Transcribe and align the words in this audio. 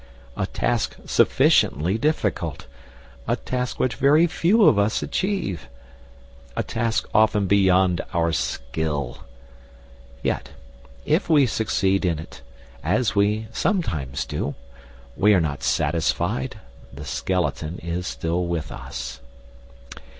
A 0.35 0.47
task 0.47 0.95
sufficiently 1.05 1.99
difficult! 1.99 2.65
A 3.27 3.35
task 3.35 3.79
which 3.79 3.93
very 3.93 4.25
few 4.25 4.63
of 4.63 4.79
us 4.79 5.03
achieve! 5.03 5.69
A 6.55 6.63
task 6.63 7.07
often 7.13 7.45
beyond 7.45 8.01
our 8.11 8.31
skill! 8.31 9.19
Yet, 10.23 10.49
if 11.05 11.29
we 11.29 11.45
succeed 11.45 12.03
in 12.03 12.17
it, 12.17 12.41
as 12.83 13.13
we 13.13 13.45
sometimes 13.51 14.25
do, 14.25 14.55
we 15.15 15.35
are 15.35 15.39
not 15.39 15.61
satisfied; 15.61 16.57
the 16.91 17.05
skeleton 17.05 17.77
is 17.77 18.07
still 18.07 18.47
with 18.47 18.71
us. 18.71 19.21